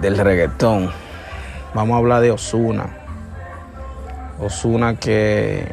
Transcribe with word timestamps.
del 0.00 0.18
reggaetón. 0.18 0.90
Vamos 1.74 1.94
a 1.94 1.98
hablar 1.98 2.22
de 2.22 2.30
Osuna. 2.30 2.88
Osuna 4.40 4.96
que, 4.96 5.72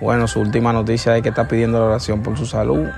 bueno, 0.00 0.26
su 0.26 0.40
última 0.40 0.72
noticia 0.72 1.16
es 1.16 1.22
que 1.22 1.28
está 1.28 1.48
pidiendo 1.48 1.78
la 1.78 1.86
oración 1.86 2.22
por 2.22 2.36
su 2.36 2.46
salud. 2.46 2.88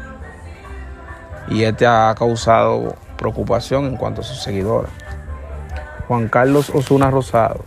Y 1.48 1.64
este 1.64 1.86
ha 1.86 2.14
causado 2.16 2.94
preocupación 3.16 3.86
en 3.86 3.96
cuanto 3.96 4.20
a 4.20 4.24
sus 4.24 4.42
seguidores. 4.42 4.90
Juan 6.08 6.28
Carlos 6.28 6.70
Osuna 6.70 7.10
Rosado, 7.10 7.64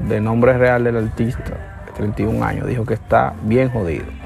de 0.00 0.20
nombre 0.20 0.56
real 0.56 0.84
del 0.84 0.96
artista, 0.96 1.82
de 1.86 1.92
31 1.92 2.44
años, 2.44 2.66
dijo 2.66 2.84
que 2.84 2.94
está 2.94 3.34
bien 3.42 3.70
jodido. 3.70 4.25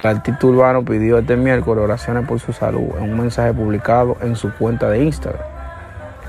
El 0.00 0.10
artista 0.10 0.48
urbano 0.48 0.84
pidió 0.84 1.18
este 1.18 1.36
miércoles 1.36 1.84
oraciones 1.84 2.26
por 2.26 2.40
su 2.40 2.52
salud 2.52 2.90
en 2.98 3.04
un 3.12 3.20
mensaje 3.20 3.54
publicado 3.54 4.16
en 4.22 4.34
su 4.34 4.52
cuenta 4.52 4.90
de 4.90 5.04
Instagram. 5.04 5.40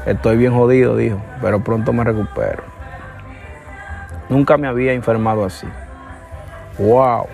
Estoy 0.06 0.38
bien 0.38 0.53
jodido, 0.53 0.96
dijo, 0.96 1.20
pero 1.42 1.64
pronto 1.64 1.92
me 1.92 2.04
recupero. 2.04 2.64
Nunca 4.30 4.58
me 4.58 4.68
había 4.68 4.94
enfermado 4.94 5.44
así. 5.44 5.68
¡Wow! 6.78 7.25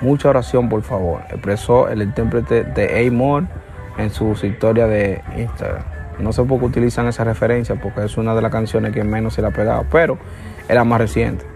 Mucha 0.00 0.30
oración, 0.30 0.68
por 0.68 0.82
favor, 0.82 1.20
expresó 1.28 1.88
el 1.88 2.02
intérprete 2.02 2.64
de 2.64 3.06
Amor 3.06 3.44
en 3.98 4.10
su 4.10 4.32
historia 4.32 4.86
de 4.86 5.22
Instagram. 5.36 5.84
No 6.18 6.32
sé 6.32 6.42
por 6.42 6.58
qué 6.58 6.64
utilizan 6.64 7.06
esa 7.06 7.22
referencia, 7.22 7.76
porque 7.76 8.02
es 8.02 8.16
una 8.16 8.34
de 8.34 8.40
las 8.40 8.50
canciones 8.50 8.92
que 8.92 9.04
menos 9.04 9.34
se 9.34 9.42
le 9.42 9.48
ha 9.48 9.52
pegado, 9.52 9.84
pero 9.92 10.18
era 10.68 10.84
más 10.84 11.00
reciente. 11.00 11.55